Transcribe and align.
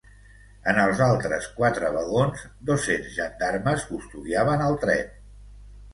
En 0.71 0.77
altres 0.83 1.49
quatre 1.59 1.91
vagons, 1.97 2.47
dos-cents 2.71 3.13
gendarmes 3.19 3.87
custodiaven 3.93 4.65
el 4.71 4.83
tren. 4.87 5.17